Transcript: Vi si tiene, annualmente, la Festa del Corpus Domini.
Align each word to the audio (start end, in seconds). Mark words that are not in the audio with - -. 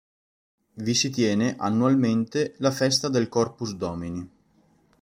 Vi 0.77 0.95
si 0.95 1.11
tiene, 1.11 1.55
annualmente, 1.59 2.55
la 2.57 2.71
Festa 2.71 3.07
del 3.07 3.29
Corpus 3.29 3.75
Domini. 3.75 4.27